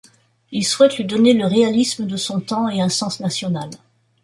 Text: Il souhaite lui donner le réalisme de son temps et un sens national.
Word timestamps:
Il 0.51 0.65
souhaite 0.65 0.97
lui 0.97 1.05
donner 1.05 1.33
le 1.35 1.45
réalisme 1.45 2.07
de 2.07 2.17
son 2.17 2.39
temps 2.39 2.67
et 2.67 2.81
un 2.81 2.89
sens 2.89 3.19
national. 3.19 3.69